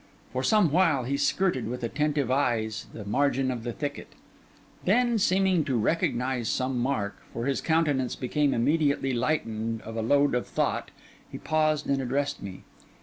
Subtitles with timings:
[0.33, 4.13] For some while he skirted, with attentive eyes, the margin of the thicket.
[4.83, 10.33] Then, seeming to recognise some mark, for his countenance became immediately lightened of a load
[10.33, 10.89] of thought,
[11.31, 12.63] he paused and addressed me.